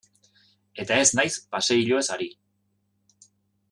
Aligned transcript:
Eta 0.83 0.97
ez 1.03 1.11
naiz 1.19 1.37
paseilloez 1.53 2.05
ari. 2.17 2.31